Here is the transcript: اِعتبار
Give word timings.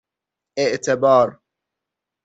اِعتبار 0.57 1.39